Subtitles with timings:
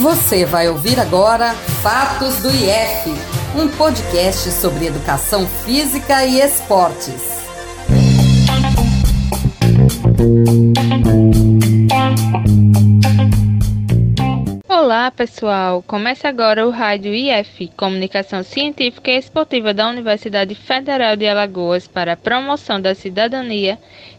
[0.00, 3.10] Você vai ouvir agora Fatos do IF,
[3.58, 7.46] um podcast sobre educação física e esportes.
[14.68, 15.82] Olá, pessoal!
[15.82, 22.12] Começa agora o Rádio IF, Comunicação Científica e Esportiva da Universidade Federal de Alagoas para
[22.12, 23.78] a promoção da cidadania,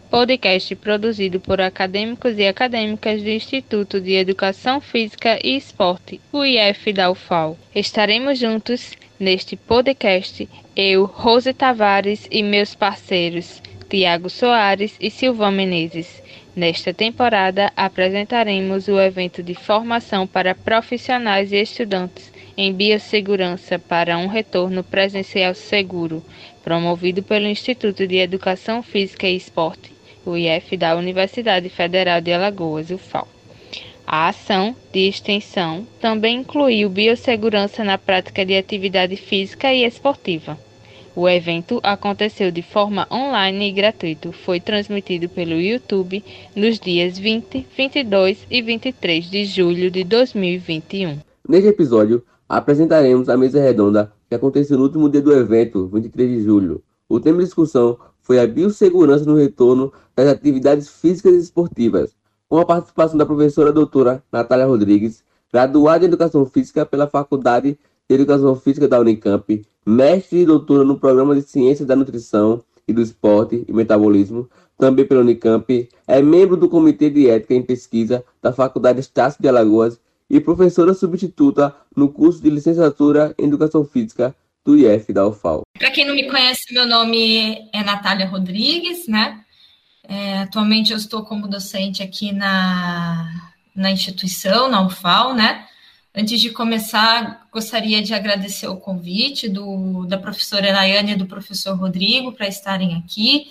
[0.09, 6.93] podcast produzido por acadêmicos e acadêmicas do Instituto de Educação Física e Esporte, o IF
[6.93, 7.57] da UFAL.
[7.75, 16.23] Estaremos juntos neste podcast, eu, Rose Tavares e meus parceiros, Tiago Soares e Silvão Menezes.
[16.55, 24.25] Nesta temporada, apresentaremos o evento de formação para profissionais e estudantes em biossegurança para um
[24.25, 26.23] retorno presencial seguro,
[26.63, 29.93] promovido pelo Instituto de Educação Física e Esporte,
[30.25, 33.27] o IF da Universidade Federal de Alagoas, UFAL.
[34.05, 40.57] A ação de extensão também incluiu biossegurança na prática de atividade física e esportiva.
[41.13, 44.31] O evento aconteceu de forma online e gratuito.
[44.31, 46.23] Foi transmitido pelo YouTube
[46.55, 51.17] nos dias 20, 22 e 23 de julho de 2021.
[51.49, 56.43] Neste episódio, apresentaremos a mesa redonda que aconteceu no último dia do evento, 23 de
[56.43, 56.83] julho.
[57.09, 62.15] O tema de discussão foi a biossegurança no retorno das atividades físicas e esportivas,
[62.49, 67.77] com a participação da professora doutora Natália Rodrigues, graduada em Educação Física pela Faculdade
[68.09, 72.93] de Educação Física da Unicamp, mestre e doutora no programa de Ciências da Nutrição e
[72.93, 78.23] do Esporte e Metabolismo, também pela Unicamp, é membro do Comitê de Ética em Pesquisa
[78.41, 84.35] da Faculdade Estácio de Alagoas e professora substituta no curso de Licenciatura em Educação Física
[84.65, 85.61] do IF da UFAL.
[85.77, 89.43] Para quem não me conhece, meu nome é Natália Rodrigues, né?
[90.03, 95.65] É, atualmente eu estou como docente aqui na, na instituição, na UFAL, né?
[96.13, 101.77] Antes de começar, gostaria de agradecer o convite do, da professora Nayane e do professor
[101.77, 103.47] Rodrigo para estarem aqui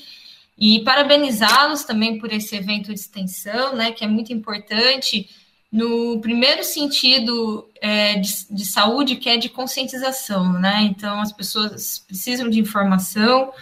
[0.59, 5.29] e parabenizá-los também por esse evento de extensão, né, que é muito importante
[5.77, 10.81] no primeiro sentido é, de, de, saúde, que é de conscientização, né?
[10.85, 13.53] Então, as pessoas precisam de informação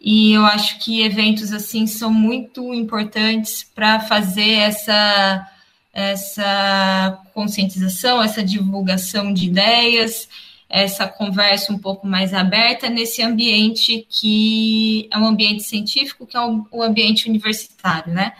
[0.00, 5.46] e eu acho que eventos assim são muito importantes para fazer essa
[5.92, 10.28] essa conscientização, essa divulgação de ideias,
[10.68, 16.40] essa conversa um pouco mais aberta nesse ambiente que é um ambiente científico, que é
[16.40, 18.32] um ambiente universitário, né?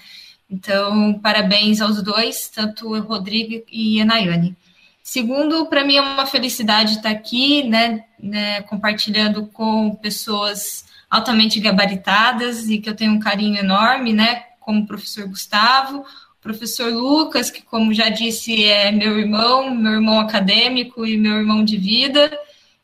[0.50, 4.56] Então, parabéns aos dois, tanto o Rodrigo e a Nayane.
[5.02, 12.68] Segundo, para mim é uma felicidade estar aqui, né, né, compartilhando com pessoas altamente gabaritadas
[12.68, 16.04] e que eu tenho um carinho enorme, né, como o professor Gustavo,
[16.40, 21.64] professor Lucas, que, como já disse, é meu irmão, meu irmão acadêmico e meu irmão
[21.64, 22.30] de vida,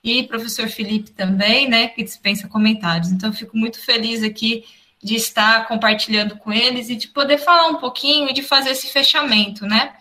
[0.03, 3.11] e professor Felipe também, né, que dispensa comentários.
[3.11, 4.65] Então, fico muito feliz aqui
[5.03, 8.89] de estar compartilhando com eles e de poder falar um pouquinho e de fazer esse
[8.89, 9.95] fechamento, né?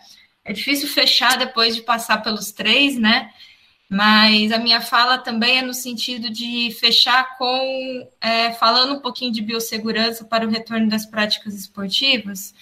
[0.44, 3.30] É difícil fechar depois de passar pelos três, né?
[3.88, 9.32] Mas a minha fala também é no sentido de fechar com é, falando um pouquinho
[9.32, 12.52] de biossegurança para o retorno das práticas esportivas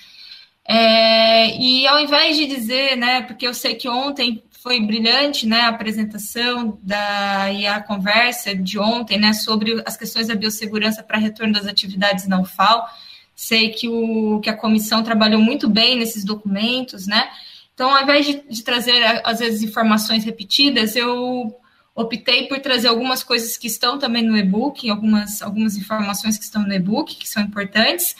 [0.66, 5.60] é, e ao invés de dizer, né, porque eu sei que ontem foi brilhante, né,
[5.60, 11.18] a apresentação da, e a conversa de ontem, né, sobre as questões da biossegurança para
[11.18, 12.88] retorno das atividades na UFAL.
[13.36, 17.28] Sei que, o, que a comissão trabalhou muito bem nesses documentos, né?
[17.74, 21.54] Então, ao invés de, de trazer, às vezes, informações repetidas, eu
[21.94, 26.62] optei por trazer algumas coisas que estão também no e-book, algumas, algumas informações que estão
[26.62, 28.16] no e-book, que são importantes,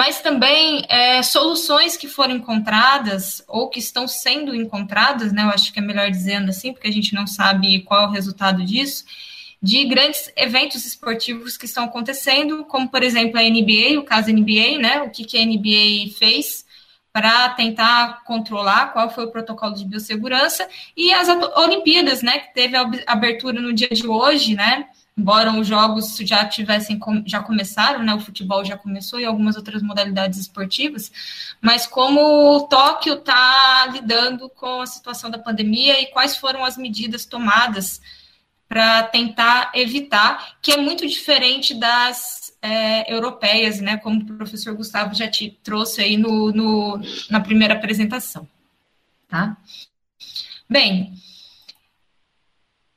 [0.00, 5.42] mas também é, soluções que foram encontradas ou que estão sendo encontradas, né?
[5.42, 8.10] Eu acho que é melhor dizendo assim, porque a gente não sabe qual é o
[8.10, 9.04] resultado disso,
[9.60, 14.78] de grandes eventos esportivos que estão acontecendo, como por exemplo a NBA, o caso NBA,
[14.78, 15.02] né?
[15.02, 16.64] O que, que a NBA fez
[17.12, 22.38] para tentar controlar qual foi o protocolo de biossegurança e as Olimpíadas, né?
[22.38, 24.88] Que teve a abertura no dia de hoje, né?
[25.20, 29.82] Embora os jogos já tivessem já começaram, né, o futebol já começou e algumas outras
[29.82, 31.12] modalidades esportivas,
[31.60, 36.78] mas como o Tóquio está lidando com a situação da pandemia e quais foram as
[36.78, 38.00] medidas tomadas
[38.66, 45.14] para tentar evitar, que é muito diferente das é, europeias, né, como o professor Gustavo
[45.14, 48.48] já te trouxe aí no, no na primeira apresentação,
[49.28, 49.56] tá?
[50.68, 51.12] Bem,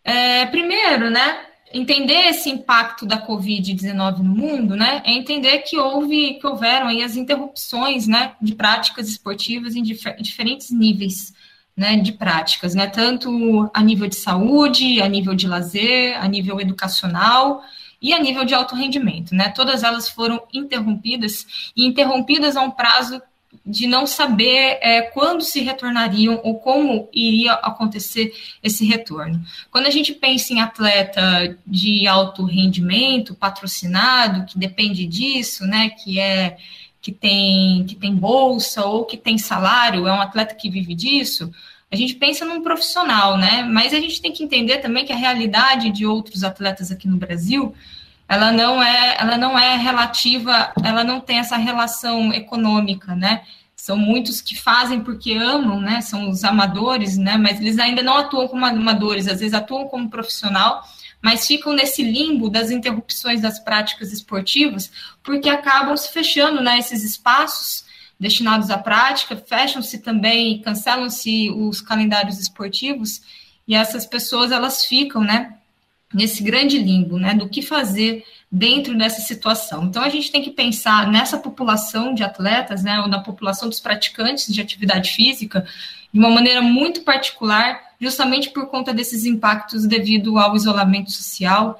[0.03, 6.35] é, primeiro, né, entender esse impacto da Covid-19 no mundo, né, é entender que houve,
[6.35, 11.33] que houveram aí as interrupções, né, de práticas esportivas em dif diferentes níveis.
[11.75, 16.61] né, de práticas, né, tanto a nível de saúde, a nível de lazer, a nível
[16.61, 17.63] educacional
[17.99, 19.49] e a nível de alto rendimento, né?
[19.49, 23.19] Todas elas foram interrompidas e interrompidas a um prazo
[23.65, 29.41] de não saber é, quando se retornariam ou como iria acontecer esse retorno.
[29.71, 36.19] Quando a gente pensa em atleta de alto rendimento, patrocinado, que depende disso, né, que
[36.19, 36.57] é
[37.01, 41.51] que tem que tem bolsa ou que tem salário, é um atleta que vive disso,
[41.91, 43.61] a gente pensa num profissional, né?
[43.61, 47.17] Mas a gente tem que entender também que a realidade de outros atletas aqui no
[47.17, 47.75] Brasil
[48.33, 53.43] ela não é, ela não é relativa, ela não tem essa relação econômica, né?
[53.75, 56.01] São muitos que fazem porque amam, né?
[56.01, 57.37] São os amadores, né?
[57.37, 60.83] Mas eles ainda não atuam como amadores, às vezes atuam como profissional,
[61.21, 64.91] mas ficam nesse limbo das interrupções das práticas esportivas,
[65.21, 66.79] porque acabam se fechando, né?
[66.79, 67.85] Esses espaços
[68.19, 73.21] destinados à prática, fecham-se também, cancelam-se os calendários esportivos,
[73.67, 75.53] e essas pessoas elas ficam, né?
[76.13, 79.85] Nesse grande limbo, né, do que fazer dentro dessa situação.
[79.85, 83.79] Então a gente tem que pensar nessa população de atletas, né, ou na população dos
[83.79, 85.65] praticantes de atividade física,
[86.13, 91.79] de uma maneira muito particular, justamente por conta desses impactos devido ao isolamento social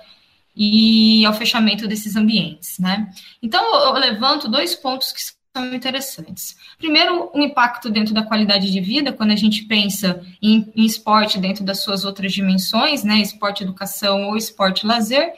[0.55, 3.09] e ao fechamento desses ambientes, né?
[3.41, 5.21] Então eu levanto dois pontos que
[5.55, 6.57] são interessantes.
[6.79, 11.37] Primeiro, o impacto dentro da qualidade de vida, quando a gente pensa em, em esporte
[11.37, 15.31] dentro das suas outras dimensões, né, esporte educação ou esporte lazer,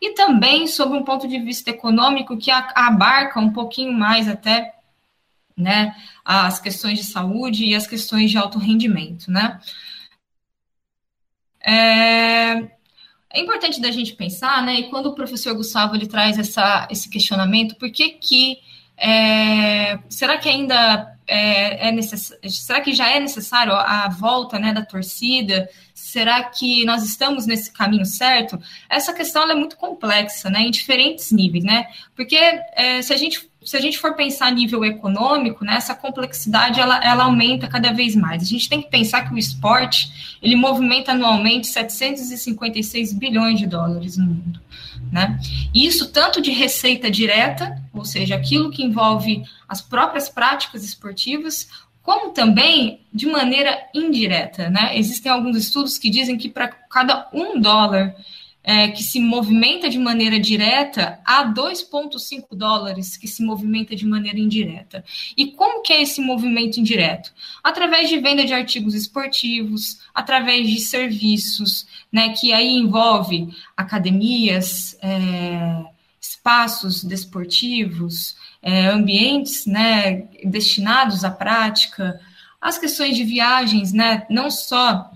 [0.00, 4.74] e também sobre um ponto de vista econômico que abarca um pouquinho mais até
[5.56, 5.94] né,
[6.24, 9.60] as questões de saúde e as questões de alto rendimento, né?
[11.62, 12.52] É,
[13.32, 14.80] é importante da gente pensar, né?
[14.80, 18.58] E quando o professor Gustavo ele traz essa, esse questionamento, por que que
[19.00, 24.74] é, será que ainda é, é necessário, será que já é necessário a volta né,
[24.74, 25.68] da torcida?
[25.94, 28.60] Será que nós estamos nesse caminho certo?
[28.88, 31.86] Essa questão é muito complexa, né, em diferentes níveis, né?
[32.14, 35.94] Porque é, se a gente se a gente for pensar a nível econômico, né, essa
[35.94, 38.42] complexidade ela, ela aumenta cada vez mais.
[38.42, 44.16] A gente tem que pensar que o esporte ele movimenta anualmente 756 bilhões de dólares
[44.16, 44.60] no mundo.
[45.12, 45.38] Né?
[45.74, 51.68] Isso tanto de receita direta, ou seja, aquilo que envolve as próprias práticas esportivas,
[52.02, 54.70] como também de maneira indireta.
[54.70, 54.96] Né?
[54.96, 58.14] Existem alguns estudos que dizem que para cada um dólar
[58.62, 64.38] é, que se movimenta de maneira direta a 2,5 dólares que se movimenta de maneira
[64.38, 65.04] indireta.
[65.36, 67.32] E como que é esse movimento indireto?
[67.62, 75.84] Através de venda de artigos esportivos, através de serviços, né, que aí envolve academias, é,
[76.20, 82.20] espaços desportivos, é, ambientes né, destinados à prática,
[82.60, 85.10] as questões de viagens, né, não só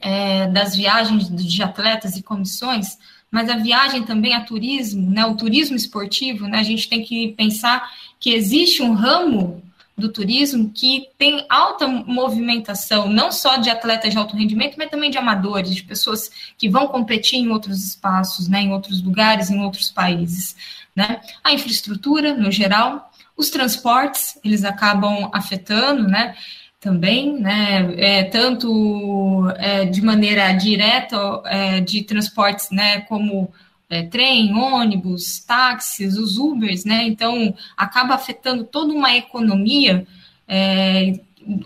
[0.00, 2.98] é, das viagens de atletas e comissões,
[3.30, 7.28] mas a viagem também a turismo, né, o turismo esportivo, né, a gente tem que
[7.32, 7.88] pensar
[8.18, 9.62] que existe um ramo
[9.96, 15.10] do turismo que tem alta movimentação, não só de atletas de alto rendimento, mas também
[15.10, 19.62] de amadores, de pessoas que vão competir em outros espaços, né, em outros lugares, em
[19.62, 20.56] outros países.
[20.96, 21.20] Né?
[21.44, 26.34] A infraestrutura, no geral, os transportes, eles acabam afetando, né?
[26.80, 33.52] Também, né, é, tanto é, de maneira direta é, de transportes, né, como
[33.90, 40.06] é, trem, ônibus, táxis, os Ubers, né, então acaba afetando toda uma economia
[40.48, 41.20] é,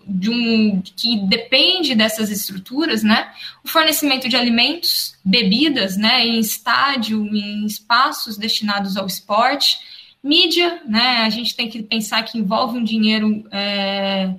[0.04, 3.30] de um que depende dessas estruturas, né,
[3.64, 9.78] o fornecimento de alimentos, bebidas, né, em estádio, em espaços destinados ao esporte,
[10.20, 14.34] mídia, né, a gente tem que pensar que envolve um dinheiro é,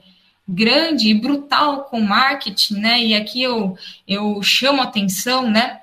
[0.47, 3.03] grande e brutal com marketing, né?
[3.03, 5.81] E aqui eu, eu chamo atenção, né?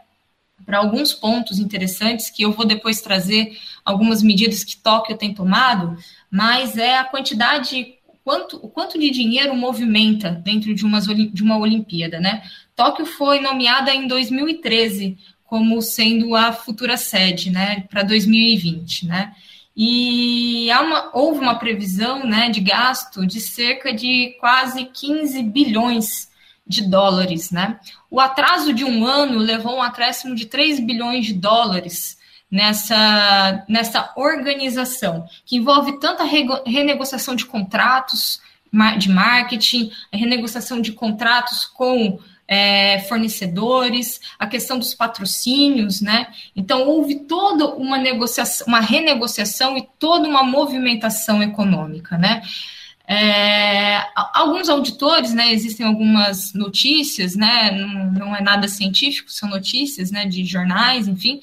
[0.65, 5.97] Para alguns pontos interessantes que eu vou depois trazer algumas medidas que Tóquio tem tomado,
[6.31, 11.59] mas é a quantidade, quanto, o quanto de dinheiro movimenta dentro de, umas, de uma
[11.59, 12.43] Olimpíada, né?
[12.77, 19.35] Tóquio foi nomeada em 2013 como sendo a futura sede, né, para 2020, né?
[19.77, 26.31] E uma, houve uma previsão né, de gasto de cerca de quase 15 bilhões
[26.67, 27.51] de dólares.
[27.51, 27.79] Né?
[28.11, 32.19] O atraso de um ano levou um acréscimo de 3 bilhões de dólares
[32.51, 36.23] nessa, nessa organização, que envolve tanta
[36.67, 38.41] renegociação de contratos
[38.99, 42.19] de marketing, renegociação de contratos com
[42.53, 46.27] é, fornecedores, a questão dos patrocínios, né?
[46.55, 52.43] Então houve toda uma negociação, uma renegociação e toda uma movimentação econômica, né?
[53.09, 54.05] É,
[54.35, 57.71] alguns auditores, né, existem algumas notícias, né,
[58.17, 61.41] não, é nada científico, são notícias, né, de jornais, enfim.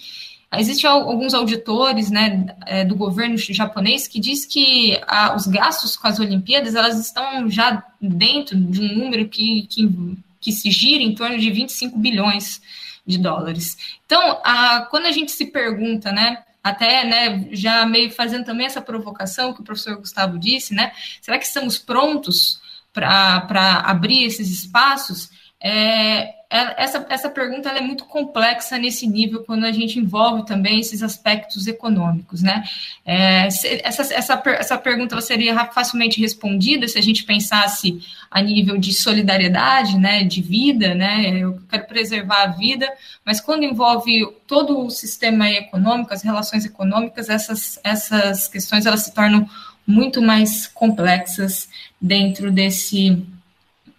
[0.58, 6.08] Existem alguns auditores, né, é, do governo japonês que diz que a, os gastos com
[6.08, 11.14] as Olimpíadas, elas estão já dentro de um número que, que, que se gira em
[11.14, 12.62] torno de 25 bilhões
[13.06, 13.78] de dólares.
[14.06, 18.82] Então, a, quando a gente se pergunta, né, até, né, já meio fazendo também essa
[18.82, 20.92] provocação que o professor Gustavo disse, né,
[21.22, 22.62] será que estamos prontos
[22.94, 25.30] para abrir esses espaços?
[25.62, 31.04] É, essa, essa pergunta é muito complexa nesse nível quando a gente envolve também esses
[31.04, 32.64] aspectos econômicos, né?
[33.06, 38.02] É, essa, essa, essa pergunta seria facilmente respondida se a gente pensasse
[38.32, 41.30] a nível de solidariedade, né, de vida, né?
[41.38, 42.92] Eu quero preservar a vida,
[43.24, 49.14] mas quando envolve todo o sistema econômico, as relações econômicas, essas, essas questões elas se
[49.14, 49.48] tornam
[49.86, 51.70] muito mais complexas
[52.02, 53.24] dentro desse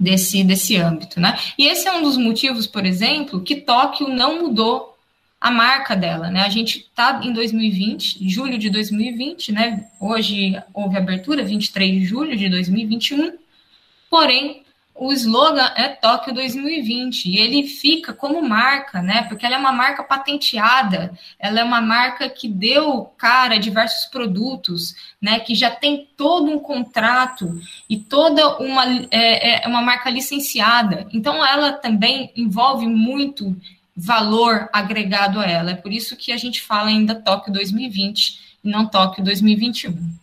[0.00, 1.38] desse, desse âmbito, né?
[1.58, 4.96] E esse é um dos motivos, por exemplo, que Tóquio não mudou
[5.38, 6.40] a marca dela, né?
[6.40, 9.86] A gente está em 2020, julho de 2020, né?
[10.00, 13.34] Hoje houve abertura, 23 de julho de 2021,
[14.08, 14.62] porém
[15.00, 19.22] o slogan é Tóquio 2020 e ele fica como marca, né?
[19.22, 24.04] Porque ela é uma marca patenteada, ela é uma marca que deu cara a diversos
[24.10, 25.40] produtos, né?
[25.40, 31.08] Que já tem todo um contrato e toda uma é, é uma marca licenciada.
[31.14, 33.56] Então ela também envolve muito
[33.96, 35.70] valor agregado a ela.
[35.70, 40.19] É por isso que a gente fala ainda Tóquio 2020 e não Tóquio 2021.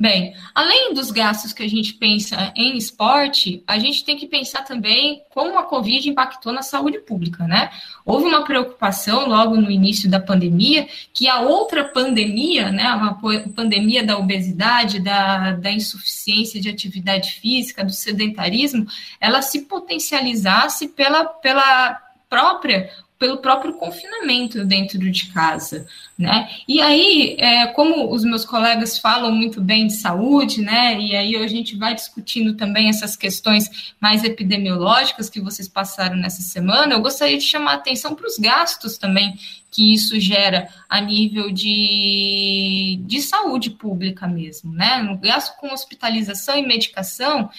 [0.00, 4.62] Bem, além dos gastos que a gente pensa em esporte, a gente tem que pensar
[4.62, 7.68] também como a Covid impactou na saúde pública, né?
[8.06, 13.18] Houve uma preocupação logo no início da pandemia que a outra pandemia, né, a
[13.56, 18.86] pandemia da obesidade, da, da insuficiência de atividade física, do sedentarismo,
[19.20, 22.00] ela se potencializasse pela, pela
[22.30, 22.88] própria
[23.18, 26.48] pelo próprio confinamento dentro de casa, né?
[26.68, 30.98] E aí, é, como os meus colegas falam muito bem de saúde, né?
[31.00, 36.42] E aí a gente vai discutindo também essas questões mais epidemiológicas que vocês passaram nessa
[36.42, 39.36] semana, eu gostaria de chamar a atenção para os gastos também
[39.70, 45.02] que isso gera a nível de, de saúde pública mesmo, né?
[45.02, 47.50] No gasto com hospitalização e medicação,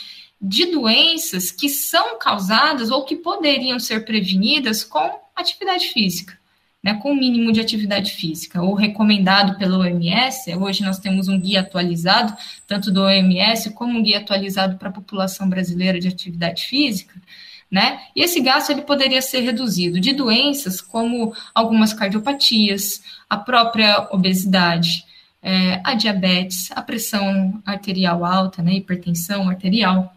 [0.42, 6.38] de doenças que são causadas ou que poderiam ser prevenidas com atividade física,
[6.84, 10.55] né, com o mínimo de atividade física, ou recomendado pela OMS.
[10.55, 14.93] Hoje nós temos um guia atualizado, tanto do OMS como um guia atualizado para a
[14.93, 17.19] população brasileira de atividade física.
[17.69, 18.00] Né?
[18.15, 25.05] E esse gasto ele poderia ser reduzido de doenças como algumas cardiopatias, a própria obesidade,
[25.41, 30.13] é, a diabetes, a pressão arterial alta, né, hipertensão arterial,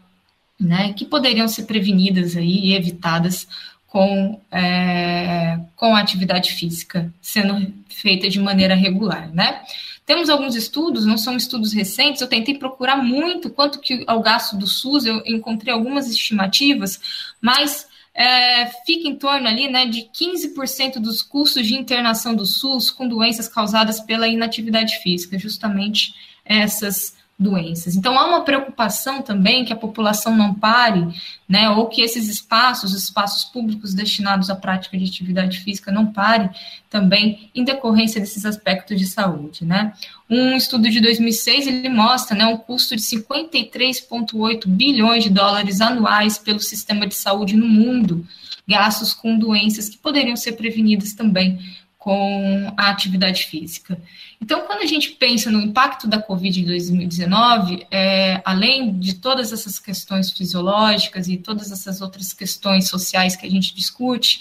[0.58, 3.46] né, que poderiam ser prevenidas aí e evitadas
[3.92, 9.62] com, é, com a atividade física sendo feita de maneira regular, né?
[10.06, 14.56] Temos alguns estudos, não são estudos recentes, eu tentei procurar muito quanto que ao gasto
[14.56, 16.99] do SUS, eu encontrei algumas estimativas,
[17.38, 22.90] mas é, fica em torno ali né, de 15% dos custos de internação do SUS
[22.90, 26.14] com doenças causadas pela inatividade física, justamente
[26.46, 27.96] essas doenças.
[27.96, 31.06] Então, há uma preocupação também que a população não pare,
[31.49, 36.49] né, ou que esses espaços, espaços públicos destinados à prática de atividade física, não parem
[36.88, 39.64] também em decorrência desses aspectos de saúde.
[39.64, 39.92] Né.
[40.30, 46.38] Um estudo de 2006 ele mostra né, um custo de 53,8 bilhões de dólares anuais
[46.38, 48.25] pelo sistema de saúde no mundo,
[48.66, 51.58] gastos com doenças que poderiam ser prevenidas também
[52.02, 53.97] com a atividade física.
[54.40, 59.52] Então, quando a gente pensa no impacto da Covid em 2019, é, além de todas
[59.52, 64.40] essas questões fisiológicas e todas essas outras questões sociais que a gente discute,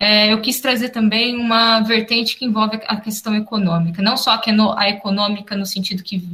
[0.00, 4.40] é, eu quis trazer também uma vertente que envolve a questão econômica, não só
[4.76, 6.24] a, econômica no sentido que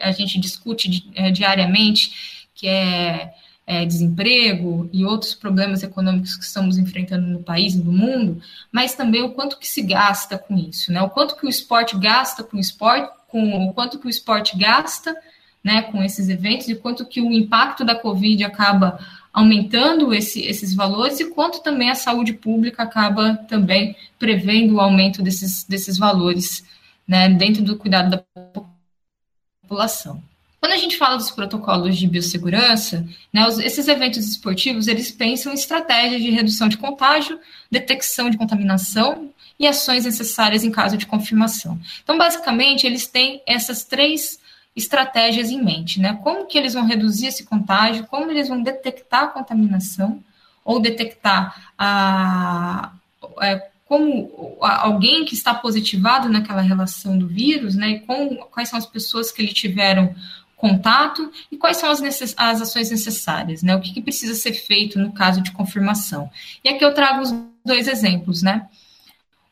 [0.00, 3.34] a gente discute é, diariamente, que é
[3.66, 8.40] é, desemprego e outros problemas econômicos que estamos enfrentando no país e no mundo,
[8.70, 11.00] mas também o quanto que se gasta com isso, né?
[11.02, 14.56] O quanto que o esporte gasta com o esporte, com o quanto que o esporte
[14.56, 15.16] gasta,
[15.62, 18.98] né, com esses eventos e quanto que o impacto da Covid acaba
[19.32, 25.22] aumentando esse, esses valores e quanto também a saúde pública acaba também prevendo o aumento
[25.22, 26.62] desses, desses valores,
[27.08, 28.24] né, dentro do cuidado da
[29.62, 30.22] população.
[30.64, 35.52] Quando a gente fala dos protocolos de biossegurança, né, os, esses eventos esportivos, eles pensam
[35.52, 37.38] em estratégias de redução de contágio,
[37.70, 39.28] detecção de contaminação
[39.60, 41.78] e ações necessárias em caso de confirmação.
[42.02, 44.40] Então, basicamente, eles têm essas três
[44.74, 46.18] estratégias em mente, né?
[46.22, 50.24] Como que eles vão reduzir esse contágio, como eles vão detectar a contaminação
[50.64, 52.90] ou detectar a,
[53.42, 57.98] é, como alguém que está positivado naquela relação do vírus, né?
[58.06, 60.14] Com, quais são as pessoas que ele tiveram
[60.64, 62.00] contato e quais são as,
[62.38, 63.76] as ações necessárias, né?
[63.76, 66.30] O que, que, precisa ser feito no caso de confirmação.
[66.64, 68.66] E aqui eu trago os dois exemplos, né?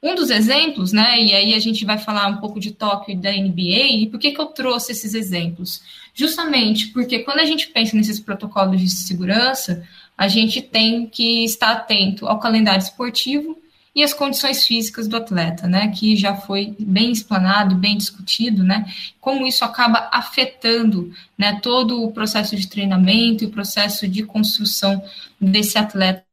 [0.03, 1.21] Um dos exemplos, né?
[1.23, 4.03] E aí a gente vai falar um pouco de Tóquio e da NBA.
[4.03, 5.83] E por que, que eu trouxe esses exemplos?
[6.15, 11.73] Justamente porque quando a gente pensa nesses protocolos de segurança, a gente tem que estar
[11.73, 13.62] atento ao calendário esportivo
[13.95, 18.87] e as condições físicas do atleta, né, que já foi bem explanado, bem discutido, né,
[19.21, 25.03] como isso acaba afetando, né, todo o processo de treinamento e o processo de construção
[25.41, 26.25] desse atleta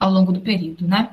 [0.00, 1.10] ao longo do período, né.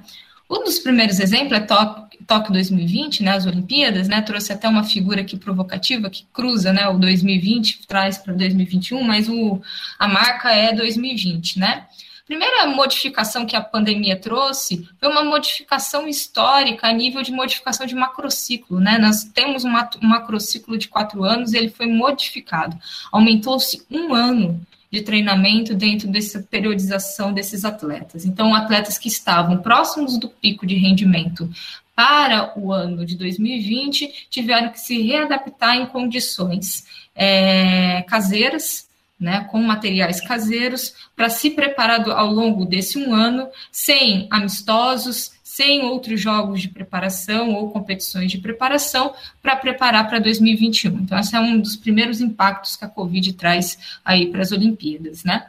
[0.50, 4.84] Um dos primeiros exemplos é Tóquio, Tóquio 2020, né, as Olimpíadas, né, trouxe até uma
[4.84, 9.62] figura aqui provocativa que cruza, né, o 2020 traz para 2021, mas o,
[9.98, 11.86] a marca é 2020, né.
[12.30, 17.96] Primeira modificação que a pandemia trouxe foi uma modificação histórica a nível de modificação de
[17.96, 19.00] macrociclo, né?
[19.00, 19.72] Nós temos um
[20.04, 22.78] macrociclo de quatro anos, e ele foi modificado,
[23.12, 28.26] aumentou-se um ano de treinamento dentro dessa periodização desses atletas.
[28.26, 31.50] Então, atletas que estavam próximos do pico de rendimento
[31.96, 38.88] para o ano de 2020 tiveram que se readaptar em condições é, caseiras,
[39.20, 45.84] né, com materiais caseiros, para se preparar ao longo desse um ano, sem amistosos, sem
[45.84, 51.00] outros jogos de preparação ou competições de preparação para preparar para 2021.
[51.00, 55.26] Então, esse é um dos primeiros impactos que a Covid traz aí para as Olimpíadas,
[55.26, 55.48] né?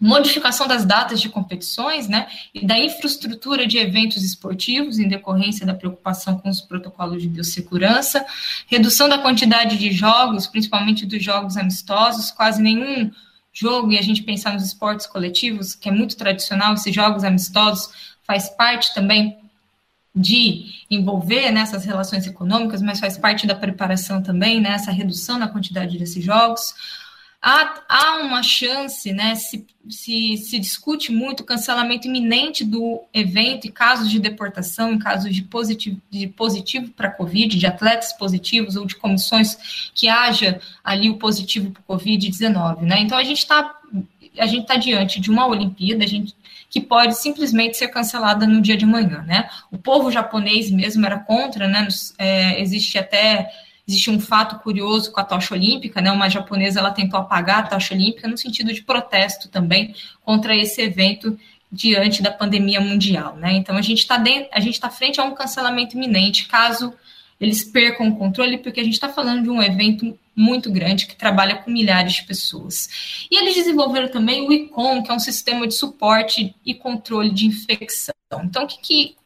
[0.00, 2.26] Modificação das datas de competições, né?
[2.54, 8.24] E da infraestrutura de eventos esportivos em decorrência da preocupação com os protocolos de biossegurança,
[8.66, 13.10] redução da quantidade de jogos, principalmente dos jogos amistosos, quase nenhum
[13.52, 17.90] jogo, e a gente pensar nos esportes coletivos, que é muito tradicional, esses jogos amistosos
[18.24, 19.36] faz parte também
[20.14, 25.38] de envolver nessas né, relações econômicas, mas faz parte da preparação também, né, essa redução
[25.38, 26.74] na quantidade desses jogos.
[27.42, 33.66] Há, há uma chance, né, se, se, se discute muito o cancelamento iminente do evento
[33.66, 38.76] em casos de deportação, em casos de positivo, de positivo para Covid, de atletas positivos
[38.76, 42.82] ou de comissões que haja ali o positivo para Covid-19.
[42.82, 43.00] Né?
[43.00, 43.80] Então, a gente está
[44.38, 46.34] a gente está diante de uma Olimpíada, a gente
[46.68, 49.50] que pode simplesmente ser cancelada no dia de manhã, né?
[49.72, 51.88] O povo japonês mesmo era contra, né?
[52.16, 53.50] É, existe até
[53.90, 56.10] existe um fato curioso com a tocha olímpica, né?
[56.12, 60.80] Uma japonesa ela tentou apagar a tocha olímpica no sentido de protesto também contra esse
[60.80, 61.38] evento
[61.70, 63.52] diante da pandemia mundial, né?
[63.52, 64.22] Então a gente está
[64.52, 66.94] a gente está frente a um cancelamento iminente caso
[67.40, 71.16] eles percam o controle, porque a gente está falando de um evento muito grande que
[71.16, 73.26] trabalha com milhares de pessoas.
[73.30, 77.46] E eles desenvolveram também o ICOM, que é um sistema de suporte e controle de
[77.46, 78.14] infecção.
[78.44, 79.16] Então, que, que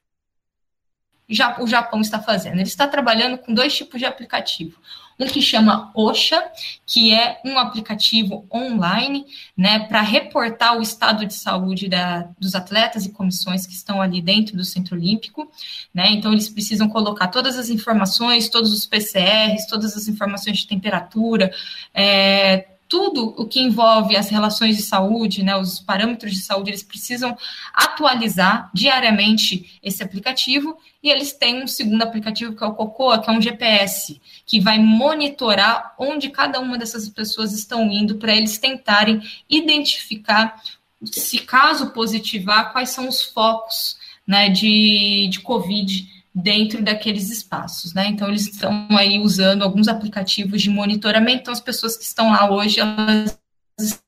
[1.59, 2.55] o Japão está fazendo?
[2.55, 4.79] Ele está trabalhando com dois tipos de aplicativo
[5.19, 6.43] um que chama OSHA,
[6.85, 9.25] que é um aplicativo online,
[9.57, 14.21] né, para reportar o estado de saúde da, dos atletas e comissões que estão ali
[14.21, 15.51] dentro do Centro Olímpico,
[15.93, 20.67] né, então eles precisam colocar todas as informações, todos os PCRs, todas as informações de
[20.67, 21.53] temperatura,
[21.93, 26.85] é, tudo o que envolve as relações de saúde, né, os parâmetros de saúde, eles
[26.85, 27.37] precisam
[27.75, 33.29] atualizar diariamente esse aplicativo e eles têm um segundo aplicativo que é o Cocoa, que
[33.29, 38.59] é um GPS, que vai monitorar onde cada uma dessas pessoas estão indo para eles
[38.59, 40.63] tentarem identificar
[41.05, 48.09] se caso positivar, quais são os focos né, de, de Covid dentro daqueles espaços, né?
[48.09, 52.51] Então eles estão aí usando alguns aplicativos de monitoramento, então as pessoas que estão lá
[52.51, 53.39] hoje elas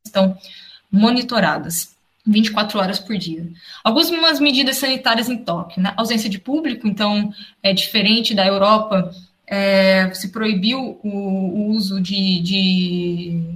[0.04, 0.36] estão
[0.90, 1.94] monitoradas
[2.26, 3.48] 24 horas por dia.
[3.84, 5.94] Algumas medidas sanitárias em Tóquio, né?
[5.96, 9.14] Ausência de público, então é diferente da Europa,
[9.46, 13.54] é, se proibiu o, o uso de, de,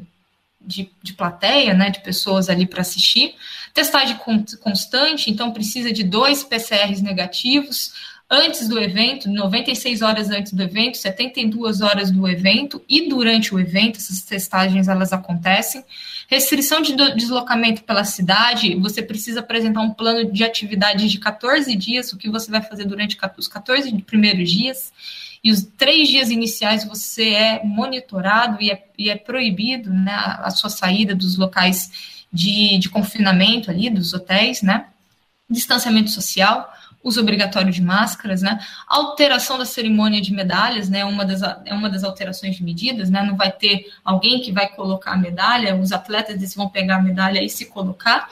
[0.61, 1.91] de, de, plateia, né?
[1.91, 3.35] De pessoas ali para assistir.
[3.75, 4.17] Testagem
[4.61, 7.93] constante, então precisa de dois PCRs negativos
[8.31, 13.59] antes do evento, 96 horas antes do evento, 72 horas do evento e durante o
[13.59, 15.85] evento, essas testagens elas acontecem.
[16.29, 22.13] Restrição de deslocamento pela cidade, você precisa apresentar um plano de atividade de 14 dias,
[22.13, 24.93] o que você vai fazer durante os 14 primeiros dias.
[25.43, 30.51] E os três dias iniciais você é monitorado e é, e é proibido né, a
[30.51, 31.91] sua saída dos locais
[32.33, 34.87] de, de confinamento ali, dos hotéis, né?
[35.49, 38.59] Distanciamento social, uso obrigatório de máscaras, né?
[38.87, 41.05] Alteração da cerimônia de medalhas, né?
[41.05, 43.23] Uma das, é uma das alterações de medidas, né?
[43.23, 47.03] Não vai ter alguém que vai colocar a medalha, os atletas eles vão pegar a
[47.03, 48.29] medalha e se colocar.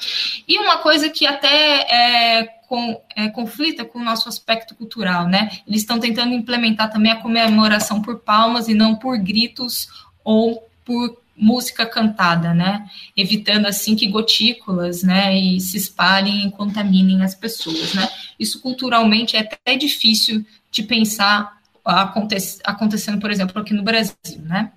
[0.47, 5.51] E uma coisa que até é, com, é, conflita com o nosso aspecto cultural, né?
[5.67, 9.89] Eles estão tentando implementar também a comemoração por palmas e não por gritos
[10.23, 12.87] ou por música cantada, né?
[13.17, 18.09] Evitando assim que gotículas, né, e se espalhem e contaminem as pessoas, né?
[18.39, 21.59] Isso culturalmente é até difícil de pensar
[22.65, 24.73] acontecendo, por exemplo, aqui no Brasil, né?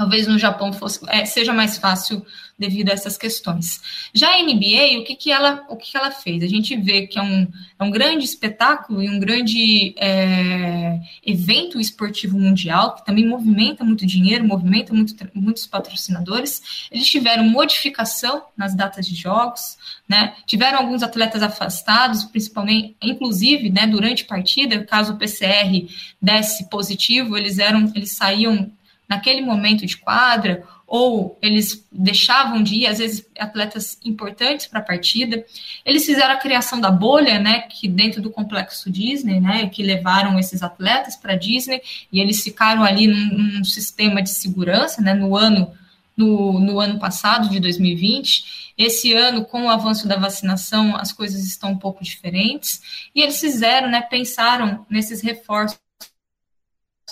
[0.00, 2.24] Talvez no Japão fosse, é, seja mais fácil
[2.58, 3.82] devido a essas questões.
[4.14, 6.42] Já a NBA, o que, que, ela, o que, que ela fez?
[6.42, 7.46] A gente vê que é um,
[7.78, 14.06] é um grande espetáculo e um grande é, evento esportivo mundial, que também movimenta muito
[14.06, 16.88] dinheiro, movimenta muito, muitos patrocinadores.
[16.90, 19.76] Eles tiveram modificação nas datas de jogos,
[20.08, 20.32] né?
[20.46, 25.86] tiveram alguns atletas afastados, principalmente, inclusive, né, durante partida, caso o PCR
[26.22, 28.72] desse positivo, eles eram, eles saíam
[29.10, 34.82] naquele momento de quadra, ou eles deixavam de ir, às vezes atletas importantes para a
[34.82, 35.44] partida.
[35.84, 40.38] Eles fizeram a criação da bolha, né, que dentro do complexo Disney, né, que levaram
[40.38, 45.36] esses atletas para Disney e eles ficaram ali num, num, sistema de segurança, né, no
[45.36, 45.72] ano
[46.16, 48.72] no, no ano passado de 2020.
[48.76, 53.40] Esse ano, com o avanço da vacinação, as coisas estão um pouco diferentes e eles
[53.40, 55.80] fizeram, né, pensaram nesses reforços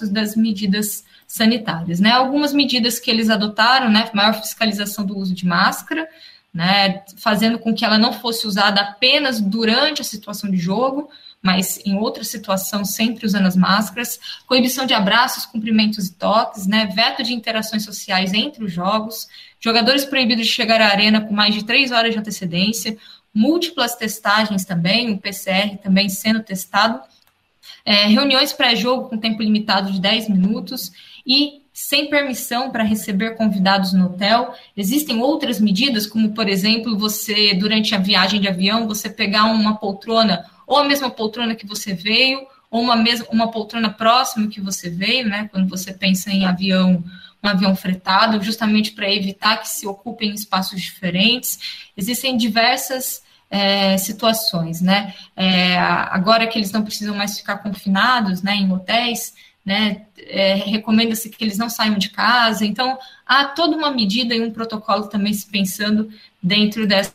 [0.07, 2.01] das medidas sanitárias.
[2.01, 2.11] Né?
[2.11, 6.09] Algumas medidas que eles adotaram, né, maior fiscalização do uso de máscara,
[6.53, 11.11] né, fazendo com que ela não fosse usada apenas durante a situação de jogo,
[11.43, 16.87] mas em outra situação sempre usando as máscaras, coibição de abraços, cumprimentos e toques, né,
[16.87, 19.29] veto de interações sociais entre os jogos,
[19.61, 22.97] jogadores proibidos de chegar à arena com mais de três horas de antecedência,
[23.33, 27.01] múltiplas testagens também, o PCR também sendo testado,
[27.85, 30.93] é, reuniões pré-jogo com tempo limitado de 10 minutos
[31.27, 34.53] e sem permissão para receber convidados no hotel.
[34.77, 39.77] Existem outras medidas, como, por exemplo, você, durante a viagem de avião, você pegar uma
[39.77, 44.61] poltrona, ou a mesma poltrona que você veio, ou uma, mesma, uma poltrona próxima que
[44.61, 45.49] você veio, né?
[45.53, 47.05] Quando você pensa em avião,
[47.43, 51.61] um avião fretado, justamente para evitar que se ocupem espaços diferentes.
[51.97, 55.15] Existem diversas é, situações, né?
[55.37, 59.35] É, agora que eles não precisam mais ficar confinados, né, em hotéis,
[59.65, 62.65] né, é, recomenda-se que eles não saiam de casa.
[62.65, 66.11] Então, há toda uma medida e um protocolo também se pensando
[66.43, 67.15] dentro dessa,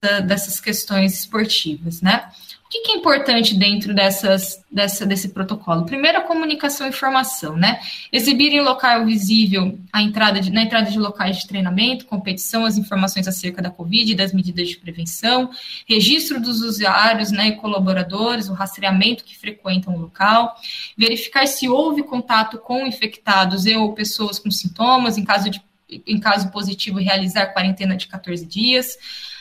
[0.00, 2.30] dessas questões esportivas, né?
[2.64, 5.86] O que, que é importante dentro dessas, dessa, desse protocolo?
[5.86, 7.80] Primeiro, a comunicação e informação, né?
[8.12, 12.76] Exibir em local visível a entrada de, na entrada de locais de treinamento, competição, as
[12.76, 15.50] informações acerca da Covid e das medidas de prevenção,
[15.88, 20.54] registro dos usuários né, e colaboradores, o rastreamento que frequentam o local,
[20.96, 25.60] verificar se houve contato com infectados e ou pessoas com sintomas, em caso, de,
[26.06, 28.98] em caso positivo, realizar quarentena de 14 dias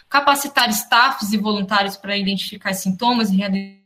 [0.10, 3.78] capacitar staffs e voluntários para identificar sintomas e realizar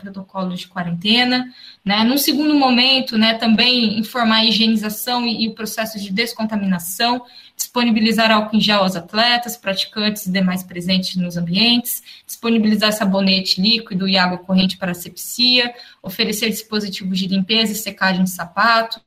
[0.00, 1.52] protocolos de quarentena,
[1.84, 2.02] né?
[2.02, 8.30] Num segundo momento, né, também informar a higienização e, e, o processo de descontaminação, disponibilizar
[8.30, 14.16] álcool em gel aos atletas, praticantes e demais presentes nos ambientes, disponibilizar sabonete líquido e
[14.16, 19.02] água corrente para asepsia, oferecer dispositivos de limpeza e secagem de sapatos,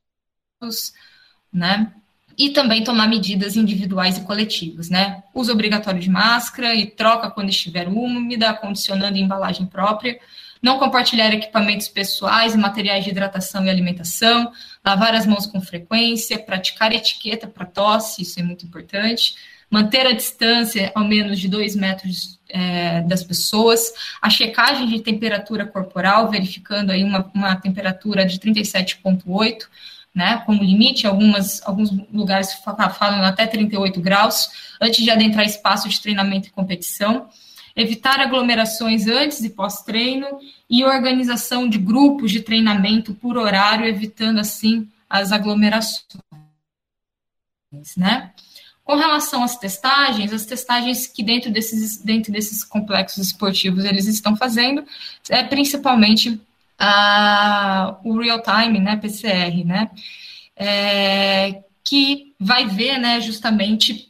[1.51, 1.91] né?
[2.39, 5.21] E também tomar medidas individuais e coletivas, né?
[5.33, 10.17] Uso obrigatório de máscara e troca quando estiver úmida, condicionando embalagem própria,
[10.61, 14.53] não compartilhar equipamentos pessoais e materiais de hidratação e alimentação,
[14.85, 19.35] lavar as mãos com frequência, praticar etiqueta para tosse, isso é muito importante,
[19.69, 25.65] manter a distância ao menos de dois metros é, das pessoas, a checagem de temperatura
[25.65, 29.67] corporal, verificando aí uma, uma temperatura de 37,8
[30.13, 34.49] né, como limite, algumas, alguns lugares falam até 38 graus,
[34.81, 37.29] antes de adentrar espaço de treinamento e competição,
[37.75, 40.27] evitar aglomerações antes e pós-treino
[40.69, 46.21] e organização de grupos de treinamento por horário, evitando assim as aglomerações,
[47.95, 48.31] né?
[48.83, 54.35] Com relação às testagens, as testagens que dentro desses, dentro desses complexos esportivos eles estão
[54.35, 54.83] fazendo
[55.29, 56.41] é principalmente
[58.03, 59.89] o real time, né, PCR, né,
[60.55, 64.09] é, que vai ver, né, justamente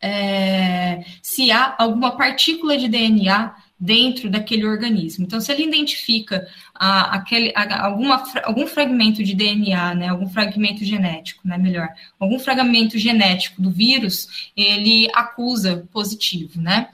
[0.00, 5.24] é, se há alguma partícula de DNA dentro daquele organismo.
[5.24, 10.84] Então, se ele identifica a, aquele, a, alguma, algum fragmento de DNA, né, algum fragmento
[10.84, 16.88] genético, né, melhor, algum fragmento genético do vírus, ele acusa positivo, né?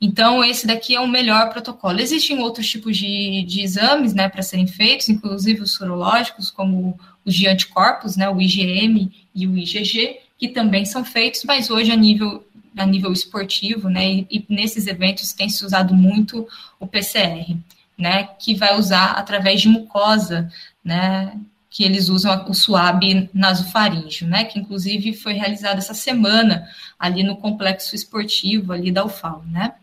[0.00, 2.00] Então, esse daqui é o melhor protocolo.
[2.00, 7.34] Existem outros tipos de, de exames né, para serem feitos, inclusive os sorológicos, como os
[7.34, 11.96] de anticorpos, né, o IgM e o IgG, que também são feitos, mas hoje a
[11.96, 16.46] nível, a nível esportivo, né, e, e nesses eventos tem se usado muito
[16.78, 17.56] o PCR,
[17.96, 20.52] né, que vai usar através de mucosa,
[20.84, 27.22] né, que eles usam o suave nasofaríngeo, né, que inclusive foi realizado essa semana ali
[27.22, 29.74] no complexo esportivo ali da UFAL, né.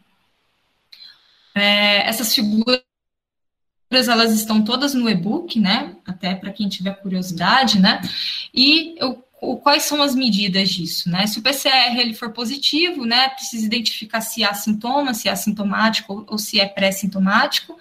[1.55, 2.83] É, essas figuras
[3.91, 5.95] elas estão todas no e-book, né?
[6.05, 8.01] Até para quem tiver curiosidade, né?
[8.53, 9.23] E eu,
[9.61, 11.27] quais são as medidas disso, né?
[11.27, 13.29] Se o PCR ele for positivo, né?
[13.29, 17.77] Precisa identificar se há sintomas, se é assintomático ou se é pré-sintomático.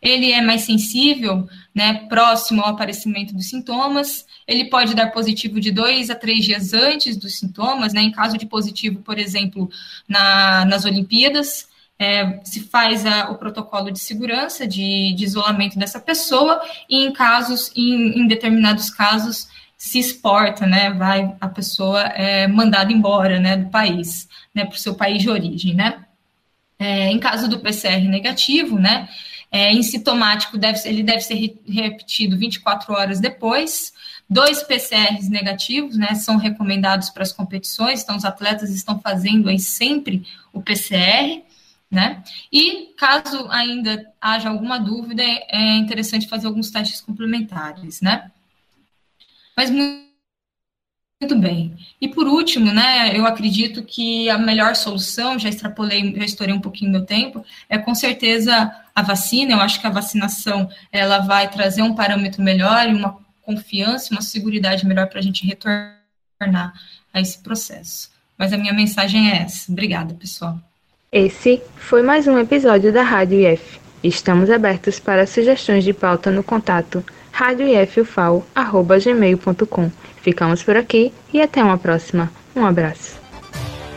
[0.00, 2.06] Ele é mais sensível, né?
[2.08, 4.26] Próximo ao aparecimento dos sintomas.
[4.46, 8.02] Ele pode dar positivo de dois a três dias antes dos sintomas, né?
[8.02, 9.68] Em caso de positivo, por exemplo,
[10.06, 11.66] na, nas Olimpíadas
[11.98, 17.12] é, se faz a, o protocolo de segurança, de, de, isolamento dessa pessoa, e em
[17.12, 23.56] casos, em, em determinados casos, se exporta, né, vai a pessoa é mandada embora, né,
[23.56, 26.04] do país, né, para o seu país de origem, né.
[26.78, 29.08] É, em caso do PCR negativo, né,
[29.50, 33.92] é, em sintomático, deve, ele deve ser repetido 24 horas depois,
[34.28, 39.58] dois PCRs negativos, né, são recomendados para as competições, então os atletas estão fazendo aí
[39.58, 41.42] sempre o PCR,
[41.90, 42.22] né?
[42.52, 48.30] E caso ainda haja alguma dúvida, é interessante fazer alguns testes complementares, né?
[49.56, 50.06] Mas muito
[51.38, 51.74] bem.
[52.00, 56.60] E por último, né, eu acredito que a melhor solução, já extrapolei, já estourei um
[56.60, 59.52] pouquinho meu tempo, é com certeza a vacina.
[59.52, 64.20] Eu acho que a vacinação ela vai trazer um parâmetro melhor e uma confiança, uma
[64.20, 66.74] segurança melhor para a gente retornar
[67.14, 68.10] a esse processo.
[68.36, 69.72] Mas a minha mensagem é essa.
[69.72, 70.60] Obrigada, pessoal.
[71.18, 73.80] Esse foi mais um episódio da Rádio IF.
[74.04, 77.02] Estamos abertos para sugestões de pauta no contato
[77.32, 79.90] radioifufal.gmail.com.
[80.20, 82.30] Ficamos por aqui e até uma próxima.
[82.54, 83.16] Um abraço.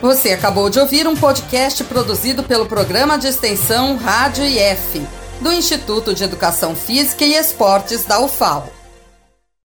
[0.00, 5.06] Você acabou de ouvir um podcast produzido pelo programa de extensão Rádio IF,
[5.42, 8.79] do Instituto de Educação Física e Esportes da UFAL.